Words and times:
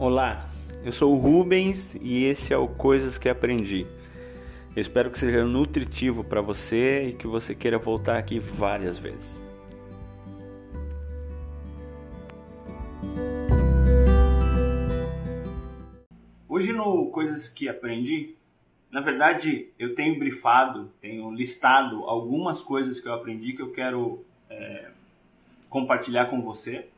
Olá, 0.00 0.48
eu 0.82 0.90
sou 0.92 1.12
o 1.12 1.18
Rubens 1.18 1.94
e 2.00 2.24
esse 2.24 2.54
é 2.54 2.56
o 2.56 2.66
Coisas 2.66 3.18
que 3.18 3.28
Aprendi. 3.28 3.86
Eu 4.74 4.80
espero 4.80 5.10
que 5.10 5.18
seja 5.18 5.44
nutritivo 5.44 6.24
para 6.24 6.40
você 6.40 7.08
e 7.08 7.12
que 7.12 7.26
você 7.26 7.54
queira 7.54 7.76
voltar 7.76 8.16
aqui 8.16 8.38
várias 8.38 8.96
vezes. 8.96 9.46
Hoje 16.48 16.72
no 16.72 17.10
Coisas 17.10 17.50
que 17.50 17.68
Aprendi, 17.68 18.34
na 18.90 19.02
verdade 19.02 19.68
eu 19.78 19.94
tenho 19.94 20.18
brifado, 20.18 20.90
tenho 20.98 21.30
listado 21.30 22.04
algumas 22.04 22.62
coisas 22.62 22.98
que 22.98 23.06
eu 23.06 23.12
aprendi 23.12 23.52
que 23.52 23.60
eu 23.60 23.70
quero 23.70 24.24
é, 24.48 24.92
compartilhar 25.68 26.30
com 26.30 26.40
você 26.40 26.88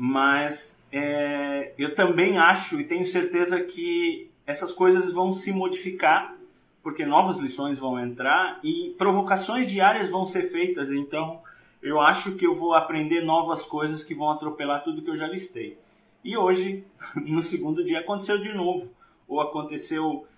mas 0.00 0.80
é, 0.92 1.72
eu 1.76 1.92
também 1.92 2.38
acho 2.38 2.80
e 2.80 2.84
tenho 2.84 3.04
certeza 3.04 3.60
que 3.60 4.30
essas 4.46 4.72
coisas 4.72 5.12
vão 5.12 5.32
se 5.32 5.52
modificar, 5.52 6.36
porque 6.84 7.04
novas 7.04 7.40
lições 7.40 7.80
vão 7.80 7.98
entrar 7.98 8.60
e 8.62 8.94
provocações 8.96 9.68
diárias 9.68 10.08
vão 10.08 10.24
ser 10.24 10.52
feitas. 10.52 10.88
Então, 10.92 11.42
eu 11.82 12.00
acho 12.00 12.36
que 12.36 12.46
eu 12.46 12.54
vou 12.54 12.74
aprender 12.74 13.22
novas 13.22 13.64
coisas 13.64 14.04
que 14.04 14.14
vão 14.14 14.30
atropelar 14.30 14.84
tudo 14.84 15.02
que 15.02 15.10
eu 15.10 15.16
já 15.16 15.26
listei. 15.26 15.76
E 16.22 16.36
hoje, 16.36 16.84
no 17.26 17.42
segundo 17.42 17.84
dia, 17.84 17.98
aconteceu 17.98 18.38
de 18.38 18.52
novo, 18.52 18.92
ou 19.26 19.40
aconteceu 19.40 20.28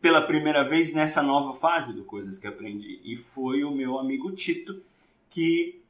pela 0.00 0.22
primeira 0.22 0.66
vez 0.66 0.94
nessa 0.94 1.22
nova 1.22 1.52
fase 1.52 1.92
do 1.92 2.04
Coisas 2.04 2.38
que 2.38 2.46
Aprendi. 2.46 3.00
E 3.04 3.18
foi 3.18 3.64
o 3.64 3.70
meu 3.70 3.98
amigo 3.98 4.32
Tito 4.32 4.82
que 5.28 5.82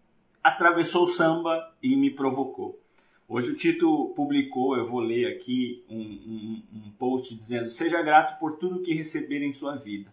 atravessou 0.43 1.05
o 1.05 1.09
samba 1.09 1.73
e 1.81 1.95
me 1.95 2.11
provocou. 2.11 2.84
Hoje 3.27 3.53
o 3.53 3.57
Tito 3.57 4.13
publicou, 4.15 4.77
eu 4.77 4.87
vou 4.87 5.01
ler 5.01 5.27
aqui 5.35 5.83
um, 5.89 5.99
um, 5.99 6.63
um, 6.75 6.91
post 6.99 7.35
dizendo: 7.35 7.71
Seja 7.71 8.03
grato 8.03 8.39
por 8.39 8.59
tudo 8.59 8.83
que 8.83 8.93
receber 8.93 9.43
em 9.43 9.53
sua 9.53 9.77
vida. 9.77 10.13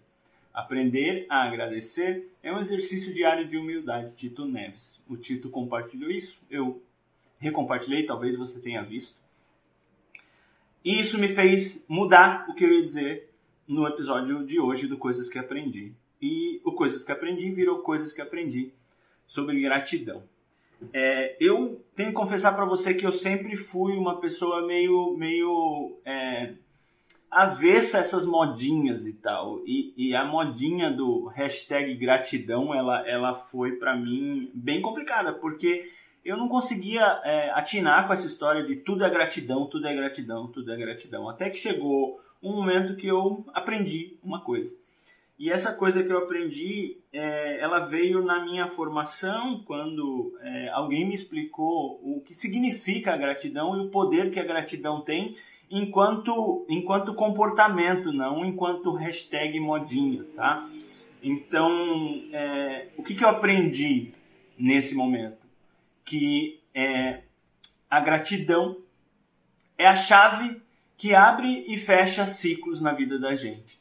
Aprender 0.53 1.25
a 1.29 1.43
agradecer 1.43 2.31
é 2.41 2.53
um 2.53 2.59
exercício 2.59 3.13
diário 3.13 3.47
de 3.47 3.57
humildade. 3.57 4.13
Tito 4.13 4.45
Neves. 4.45 5.01
O 5.09 5.17
Tito 5.17 5.49
compartilhou 5.49 6.09
isso, 6.09 6.41
eu 6.49 6.81
recompartilhei, 7.37 8.05
talvez 8.05 8.37
você 8.37 8.61
tenha 8.61 8.81
visto. 8.81 9.19
E 10.83 10.99
isso 10.99 11.19
me 11.19 11.27
fez 11.27 11.85
mudar 11.89 12.45
o 12.49 12.53
que 12.53 12.63
eu 12.63 12.71
ia 12.71 12.81
dizer 12.81 13.29
no 13.67 13.85
episódio 13.85 14.45
de 14.45 14.59
hoje 14.59 14.87
do 14.87 14.97
Coisas 14.97 15.27
que 15.27 15.37
Aprendi. 15.37 15.93
E 16.21 16.61
o 16.63 16.71
Coisas 16.71 17.03
que 17.03 17.11
Aprendi 17.11 17.51
virou 17.51 17.79
Coisas 17.79 18.13
que 18.13 18.21
Aprendi 18.21 18.71
sobre 19.27 19.59
gratidão. 19.59 20.23
É, 20.93 21.37
eu 21.39 21.83
tenho 21.95 22.09
que 22.09 22.15
confessar 22.15 22.55
para 22.55 22.65
você 22.65 22.93
que 22.93 23.05
eu 23.05 23.11
sempre 23.11 23.55
fui 23.55 23.97
uma 23.97 24.19
pessoa 24.19 24.65
meio, 24.65 25.15
meio 25.17 25.97
é, 26.05 26.53
avessa 27.29 27.97
a 27.97 28.01
essas 28.01 28.25
modinhas 28.25 29.05
e 29.05 29.13
tal. 29.13 29.61
E, 29.65 29.93
e, 29.95 30.15
a 30.15 30.25
modinha 30.25 30.91
do 30.91 31.27
hashtag 31.27 31.95
gratidão, 31.95 32.73
ela, 32.73 33.07
ela 33.07 33.35
foi 33.35 33.73
para 33.73 33.95
mim 33.95 34.51
bem 34.53 34.81
complicada, 34.81 35.31
porque 35.33 35.89
eu 36.25 36.35
não 36.35 36.49
conseguia 36.49 37.21
é, 37.23 37.49
atinar 37.51 38.05
com 38.05 38.13
essa 38.13 38.27
história 38.27 38.63
de 38.63 38.75
tudo 38.75 39.03
é 39.03 39.09
gratidão, 39.09 39.65
tudo 39.65 39.87
é 39.87 39.95
gratidão, 39.95 40.47
tudo 40.47 40.71
é 40.71 40.77
gratidão. 40.77 41.29
Até 41.29 41.49
que 41.49 41.57
chegou 41.57 42.19
um 42.43 42.53
momento 42.53 42.95
que 42.95 43.07
eu 43.07 43.45
aprendi 43.53 44.17
uma 44.23 44.41
coisa. 44.41 44.75
E 45.41 45.49
essa 45.49 45.73
coisa 45.73 46.03
que 46.03 46.13
eu 46.13 46.19
aprendi, 46.19 46.99
é, 47.11 47.59
ela 47.59 47.79
veio 47.79 48.23
na 48.23 48.45
minha 48.45 48.67
formação 48.67 49.63
quando 49.65 50.37
é, 50.39 50.69
alguém 50.69 51.03
me 51.03 51.15
explicou 51.15 51.99
o 52.03 52.21
que 52.21 52.31
significa 52.31 53.11
a 53.11 53.17
gratidão 53.17 53.75
e 53.75 53.87
o 53.87 53.89
poder 53.89 54.29
que 54.29 54.39
a 54.39 54.43
gratidão 54.43 55.01
tem 55.01 55.35
enquanto, 55.71 56.63
enquanto 56.69 57.15
comportamento, 57.15 58.13
não 58.13 58.45
enquanto 58.45 58.93
hashtag 58.93 59.59
modinha, 59.59 60.23
tá? 60.35 60.69
Então, 61.23 62.21
é, 62.31 62.89
o 62.95 63.01
que, 63.01 63.15
que 63.15 63.23
eu 63.23 63.29
aprendi 63.29 64.13
nesse 64.55 64.93
momento? 64.93 65.43
Que 66.05 66.59
é, 66.71 67.21
a 67.89 67.99
gratidão 67.99 68.77
é 69.75 69.87
a 69.87 69.95
chave 69.95 70.61
que 70.95 71.15
abre 71.15 71.65
e 71.67 71.77
fecha 71.77 72.27
ciclos 72.27 72.79
na 72.79 72.93
vida 72.93 73.17
da 73.17 73.35
gente 73.35 73.80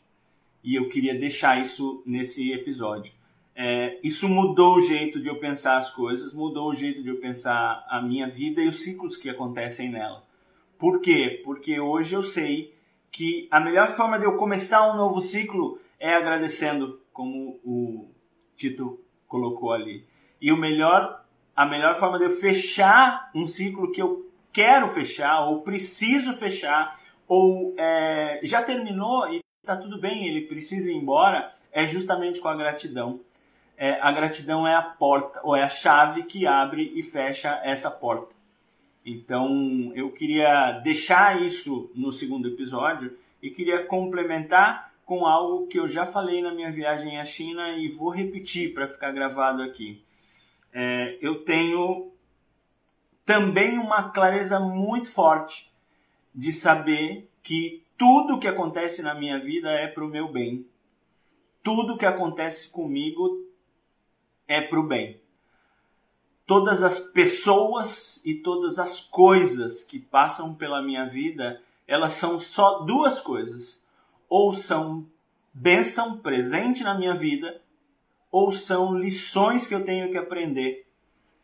e 0.63 0.75
eu 0.75 0.89
queria 0.89 1.15
deixar 1.15 1.61
isso 1.61 2.03
nesse 2.07 2.53
episódio. 2.53 3.13
É, 3.55 3.99
isso 4.03 4.29
mudou 4.29 4.77
o 4.77 4.81
jeito 4.81 5.21
de 5.21 5.29
eu 5.29 5.39
pensar 5.39 5.77
as 5.77 5.91
coisas, 5.91 6.33
mudou 6.33 6.71
o 6.71 6.75
jeito 6.75 7.03
de 7.03 7.09
eu 7.09 7.21
pensar 7.21 7.85
a 7.89 8.01
minha 8.01 8.29
vida 8.29 8.63
e 8.63 8.69
os 8.69 8.83
ciclos 8.83 9.17
que 9.17 9.29
acontecem 9.29 9.91
nela. 9.91 10.25
Por 10.79 11.01
quê? 11.01 11.43
Porque 11.45 11.79
hoje 11.79 12.15
eu 12.15 12.23
sei 12.23 12.75
que 13.11 13.49
a 13.51 13.61
melhor 13.61 13.89
forma 13.89 14.19
de 14.19 14.25
eu 14.25 14.37
começar 14.37 14.91
um 14.91 14.97
novo 14.97 15.21
ciclo 15.21 15.79
é 15.99 16.15
agradecendo, 16.15 17.01
como 17.13 17.61
o 17.65 18.09
Tito 18.57 18.99
colocou 19.27 19.73
ali. 19.73 20.07
E 20.41 20.51
o 20.51 20.57
melhor, 20.57 21.25
a 21.55 21.67
melhor 21.67 21.97
forma 21.97 22.19
de 22.19 22.25
eu 22.25 22.31
fechar 22.31 23.31
um 23.35 23.47
ciclo 23.47 23.93
que 23.93 24.01
eu 24.01 24.27
quero 24.53 24.89
fechar 24.89 25.41
ou 25.47 25.61
preciso 25.63 26.33
fechar 26.33 26.99
ou 27.29 27.75
é, 27.79 28.41
já 28.43 28.63
terminou 28.63 29.31
e 29.33 29.41
tá 29.75 29.77
tudo 29.77 29.99
bem, 29.99 30.27
ele 30.27 30.43
precisa 30.43 30.91
ir 30.91 30.97
embora, 30.97 31.55
é 31.71 31.87
justamente 31.87 32.41
com 32.41 32.49
a 32.49 32.57
gratidão. 32.57 33.21
É, 33.77 34.01
a 34.01 34.11
gratidão 34.11 34.67
é 34.67 34.75
a 34.75 34.83
porta, 34.83 35.41
ou 35.45 35.55
é 35.55 35.63
a 35.63 35.69
chave 35.69 36.25
que 36.25 36.45
abre 36.47 36.93
e 36.97 37.03
fecha 37.03 37.61
essa 37.63 37.89
porta. 37.89 38.35
Então, 39.07 39.93
eu 39.95 40.11
queria 40.11 40.73
deixar 40.73 41.41
isso 41.41 41.91
no 41.95 42.11
segundo 42.11 42.49
episódio 42.49 43.17
e 43.41 43.49
queria 43.49 43.85
complementar 43.85 44.93
com 45.07 45.25
algo 45.25 45.67
que 45.69 45.79
eu 45.79 45.89
já 45.89 46.05
falei 46.05 46.43
na 46.43 46.53
minha 46.53 46.71
viagem 46.71 47.19
à 47.19 47.25
China 47.25 47.71
e 47.71 47.89
vou 47.89 48.11
repetir 48.11 48.75
para 48.75 48.89
ficar 48.89 49.13
gravado 49.13 49.63
aqui. 49.63 50.03
É, 50.73 51.17
eu 51.21 51.45
tenho 51.45 52.11
também 53.25 53.79
uma 53.79 54.11
clareza 54.11 54.59
muito 54.59 55.09
forte 55.09 55.71
de 56.35 56.53
saber 56.53 57.31
que 57.43 57.83
tudo 58.01 58.39
que 58.39 58.49
acontece 58.49 59.03
na 59.03 59.15
minha 59.15 59.39
vida 59.39 59.69
é 59.69 59.87
para 59.87 60.03
o 60.03 60.09
meu 60.09 60.33
bem. 60.33 60.67
Tudo 61.63 61.99
que 61.99 62.07
acontece 62.07 62.71
comigo 62.71 63.47
é 64.49 64.63
para 64.63 64.81
o 64.81 64.89
bem. 64.89 65.21
Todas 66.47 66.83
as 66.83 66.99
pessoas 66.99 68.19
e 68.25 68.37
todas 68.37 68.79
as 68.79 69.03
coisas 69.03 69.85
que 69.85 70.01
passam 70.01 70.55
pela 70.55 70.81
minha 70.81 71.05
vida, 71.05 71.61
elas 71.87 72.15
são 72.15 72.41
só 72.41 72.79
duas 72.79 73.21
coisas. 73.21 73.85
Ou 74.31 74.55
são 74.55 75.07
bênção 75.53 76.17
presente 76.17 76.83
na 76.83 76.95
minha 76.95 77.15
vida, 77.15 77.61
ou 78.33 78.51
são 78.51 78.95
lições 78.95 79.67
que 79.67 79.75
eu 79.75 79.85
tenho 79.85 80.11
que 80.11 80.17
aprender 80.17 80.90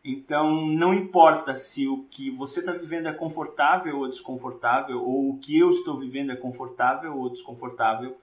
então, 0.09 0.65
não 0.69 0.95
importa 0.95 1.57
se 1.57 1.89
o 1.89 2.05
que 2.05 2.31
você 2.31 2.61
está 2.61 2.71
vivendo 2.71 3.09
é 3.09 3.13
confortável 3.13 3.99
ou 3.99 4.09
desconfortável, 4.09 5.03
ou 5.03 5.31
o 5.31 5.39
que 5.39 5.59
eu 5.59 5.69
estou 5.73 5.99
vivendo 5.99 6.31
é 6.31 6.37
confortável 6.37 7.19
ou 7.19 7.29
desconfortável, 7.29 8.17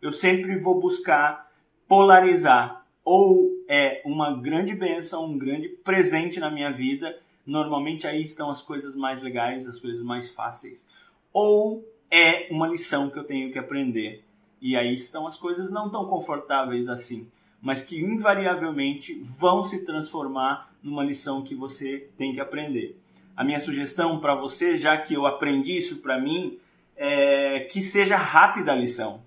eu 0.00 0.10
sempre 0.12 0.58
vou 0.58 0.80
buscar 0.80 1.52
polarizar. 1.86 2.86
Ou 3.04 3.50
é 3.68 4.00
uma 4.06 4.34
grande 4.34 4.74
bênção, 4.74 5.26
um 5.26 5.36
grande 5.36 5.68
presente 5.68 6.40
na 6.40 6.50
minha 6.50 6.72
vida, 6.72 7.14
normalmente 7.44 8.06
aí 8.06 8.22
estão 8.22 8.48
as 8.48 8.62
coisas 8.62 8.96
mais 8.96 9.22
legais, 9.22 9.68
as 9.68 9.78
coisas 9.78 10.02
mais 10.02 10.30
fáceis. 10.30 10.88
Ou 11.34 11.86
é 12.10 12.48
uma 12.50 12.66
lição 12.66 13.10
que 13.10 13.18
eu 13.18 13.24
tenho 13.24 13.52
que 13.52 13.58
aprender. 13.58 14.24
E 14.58 14.74
aí 14.74 14.94
estão 14.94 15.26
as 15.26 15.36
coisas 15.36 15.70
não 15.70 15.90
tão 15.90 16.06
confortáveis 16.06 16.88
assim 16.88 17.30
mas 17.60 17.82
que 17.82 18.00
invariavelmente 18.00 19.20
vão 19.22 19.64
se 19.64 19.84
transformar 19.84 20.72
numa 20.82 21.02
lição 21.02 21.42
que 21.42 21.54
você 21.54 22.08
tem 22.16 22.32
que 22.32 22.40
aprender. 22.40 23.00
A 23.36 23.44
minha 23.44 23.60
sugestão 23.60 24.18
para 24.18 24.34
você, 24.34 24.76
já 24.76 24.96
que 24.96 25.14
eu 25.14 25.26
aprendi 25.26 25.76
isso 25.76 25.98
para 25.98 26.20
mim, 26.20 26.58
é 26.96 27.60
que 27.60 27.80
seja 27.82 28.16
rápida 28.16 28.72
a 28.72 28.76
lição, 28.76 29.20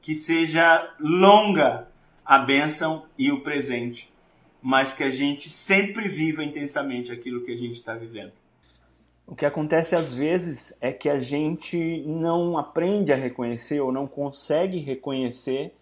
que 0.00 0.14
seja 0.14 0.94
longa 0.98 1.88
a 2.24 2.38
bênção 2.38 3.04
e 3.18 3.30
o 3.30 3.40
presente, 3.40 4.12
mas 4.62 4.94
que 4.94 5.02
a 5.02 5.10
gente 5.10 5.50
sempre 5.50 6.08
viva 6.08 6.42
intensamente 6.42 7.12
aquilo 7.12 7.44
que 7.44 7.52
a 7.52 7.56
gente 7.56 7.74
está 7.74 7.94
vivendo. 7.94 8.32
O 9.26 9.34
que 9.34 9.46
acontece 9.46 9.94
às 9.94 10.14
vezes 10.14 10.76
é 10.80 10.92
que 10.92 11.08
a 11.08 11.18
gente 11.18 12.02
não 12.06 12.58
aprende 12.58 13.12
a 13.12 13.16
reconhecer 13.16 13.80
ou 13.80 13.92
não 13.92 14.06
consegue 14.06 14.78
reconhecer 14.78 15.74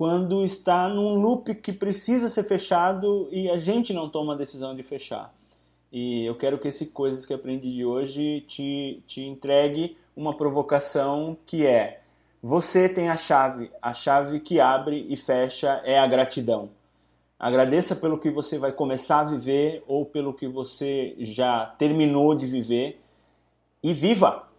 quando 0.00 0.42
está 0.42 0.88
num 0.88 1.20
loop 1.20 1.54
que 1.56 1.74
precisa 1.74 2.30
ser 2.30 2.44
fechado 2.44 3.28
e 3.30 3.50
a 3.50 3.58
gente 3.58 3.92
não 3.92 4.08
toma 4.08 4.32
a 4.32 4.36
decisão 4.36 4.74
de 4.74 4.82
fechar. 4.82 5.30
E 5.92 6.24
eu 6.24 6.34
quero 6.34 6.58
que 6.58 6.68
esse 6.68 6.86
Coisas 6.86 7.26
que 7.26 7.34
Aprendi 7.34 7.70
de 7.70 7.84
hoje 7.84 8.40
te, 8.48 9.02
te 9.06 9.20
entregue 9.20 9.98
uma 10.16 10.34
provocação 10.34 11.36
que 11.44 11.66
é: 11.66 12.00
você 12.42 12.88
tem 12.88 13.10
a 13.10 13.16
chave, 13.18 13.70
a 13.82 13.92
chave 13.92 14.40
que 14.40 14.58
abre 14.58 15.06
e 15.10 15.18
fecha 15.18 15.82
é 15.84 15.98
a 15.98 16.06
gratidão. 16.06 16.70
Agradeça 17.38 17.94
pelo 17.94 18.18
que 18.18 18.30
você 18.30 18.58
vai 18.58 18.72
começar 18.72 19.20
a 19.20 19.24
viver 19.24 19.84
ou 19.86 20.06
pelo 20.06 20.32
que 20.32 20.48
você 20.48 21.14
já 21.18 21.66
terminou 21.76 22.34
de 22.34 22.46
viver 22.46 22.98
e 23.82 23.92
viva! 23.92 24.49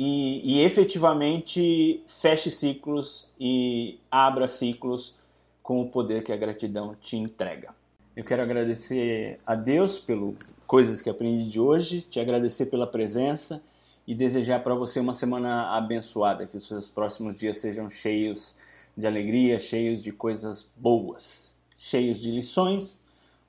E, 0.00 0.58
e 0.58 0.62
efetivamente 0.62 2.00
feche 2.06 2.52
ciclos 2.52 3.32
e 3.38 3.98
abra 4.08 4.46
ciclos 4.46 5.16
com 5.60 5.82
o 5.82 5.88
poder 5.88 6.22
que 6.22 6.32
a 6.32 6.36
gratidão 6.36 6.94
te 6.94 7.16
entrega. 7.16 7.74
Eu 8.14 8.22
quero 8.22 8.40
agradecer 8.40 9.40
a 9.44 9.56
Deus 9.56 9.98
pelas 9.98 10.36
coisas 10.68 11.02
que 11.02 11.10
aprendi 11.10 11.50
de 11.50 11.58
hoje, 11.58 12.00
te 12.00 12.20
agradecer 12.20 12.66
pela 12.66 12.86
presença 12.86 13.60
e 14.06 14.14
desejar 14.14 14.62
para 14.62 14.76
você 14.76 15.00
uma 15.00 15.14
semana 15.14 15.76
abençoada, 15.76 16.46
que 16.46 16.56
os 16.56 16.68
seus 16.68 16.88
próximos 16.88 17.36
dias 17.36 17.56
sejam 17.56 17.90
cheios 17.90 18.56
de 18.96 19.04
alegria, 19.04 19.58
cheios 19.58 20.00
de 20.00 20.12
coisas 20.12 20.70
boas, 20.76 21.60
cheios 21.76 22.20
de 22.20 22.30
lições 22.30 23.02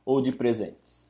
ou 0.04 0.20
de 0.20 0.32
presentes. 0.32 1.09